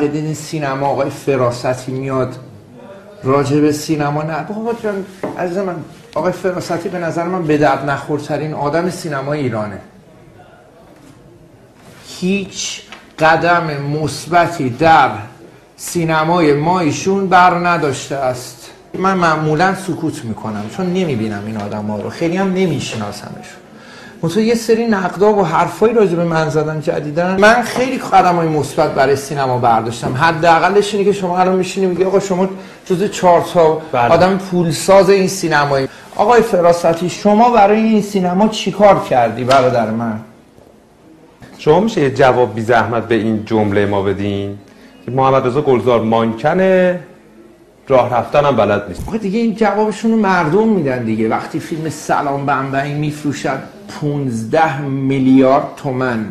دیدین 0.00 0.34
سینما 0.34 0.86
آقای 0.86 1.10
فراستی 1.10 1.92
میاد 1.92 2.36
راجع 3.22 3.60
به 3.60 3.72
سینما؟ 3.72 4.22
نه. 4.22 4.42
بابا 4.42 4.72
جان 4.82 5.04
عزیز 5.38 5.58
من 5.58 5.76
آقای 6.14 6.32
فراستی 6.32 6.88
به 6.88 6.98
نظر 6.98 7.24
من 7.24 7.42
به 7.42 7.58
درد 7.58 7.90
نخورترین 7.90 8.54
آدم 8.54 8.90
سینما 8.90 9.32
ایرانه. 9.32 9.78
هیچ 12.06 12.82
قدم 13.18 13.66
مثبتی 13.82 14.70
در 14.70 15.10
سینمای 15.76 16.52
ما 16.52 16.80
ایشون 16.80 17.26
بر 17.26 17.68
نداشته 17.68 18.16
است. 18.16 18.70
من 18.94 19.14
معمولا 19.14 19.74
سکوت 19.74 20.24
می‌کنم 20.24 20.64
چون 20.76 20.86
نمی‌بینم 20.86 21.42
این 21.46 21.56
آدم 21.56 21.86
ها 21.86 22.00
رو. 22.00 22.10
خیلی 22.10 22.36
هم 22.36 22.48
نمیشناسمشون. 22.48 23.65
منطقه 24.22 24.42
یه 24.42 24.54
سری 24.54 24.86
نقدا 24.86 25.32
و 25.32 25.42
حرفایی 25.42 25.94
راجع 25.94 26.16
به 26.16 26.24
من 26.24 26.48
زدن 26.48 26.80
جدیدن. 26.80 27.40
من 27.40 27.62
خیلی 27.62 27.98
قدم 27.98 28.36
های 28.36 28.48
مثبت 28.48 28.94
برای 28.94 29.16
سینما 29.16 29.58
برداشتم. 29.58 30.14
حداقلش 30.14 30.94
اینه 30.94 31.04
که 31.04 31.12
شما 31.12 31.38
الان 31.38 31.56
میشینی 31.56 31.86
میگی 31.86 32.04
آقا 32.04 32.20
شما 32.20 32.48
جز 32.86 33.10
چهار 33.10 33.42
تا 33.54 33.82
بله. 33.92 34.12
آدم 34.12 34.38
پولساز 34.38 35.10
این 35.10 35.28
سینمایی. 35.28 35.88
آقای 36.16 36.42
فراستی 36.42 37.10
شما 37.10 37.50
برای 37.50 37.80
این 37.80 38.02
سینما 38.02 38.48
چیکار 38.48 39.04
کردی 39.10 39.44
برادر 39.44 39.90
من؟ 39.90 40.20
شما 41.58 41.80
میشه 41.80 42.00
یه 42.00 42.10
جواب 42.10 42.54
بی 42.54 42.60
زحمت 42.60 43.08
به 43.08 43.14
این 43.14 43.44
جمله 43.44 43.86
ما 43.86 44.02
بدین؟ 44.02 44.58
که 45.04 45.10
محمد 45.10 45.46
رضا 45.46 45.62
گلزار 45.62 46.00
مانکنه 46.00 47.00
راه 47.88 48.14
رفتن 48.14 48.44
هم 48.44 48.56
بلد 48.56 48.88
نیست. 48.88 49.08
آقا 49.08 49.16
دیگه 49.16 49.38
این 49.38 49.54
جوابشون 49.54 50.10
رو 50.10 50.16
مردم 50.16 50.68
میدن 50.68 51.04
دیگه. 51.04 51.28
وقتی 51.28 51.60
فیلم 51.60 51.88
سلام 51.88 52.46
بمبئی 52.46 52.94
میفروشد 52.94 53.58
15 54.00 54.80
میلیارد 54.80 55.66
تومن. 55.76 56.26